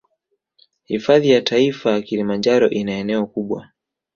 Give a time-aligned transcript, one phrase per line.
[0.83, 3.69] Hifadhi ya taifa kilimanjaro ina eneo kubwa